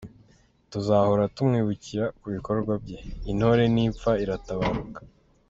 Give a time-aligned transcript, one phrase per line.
[0.71, 2.97] Tuzahora tumwibukira ku bikorwa bye,
[3.31, 4.99] Intore ntipfa, iratabaruka.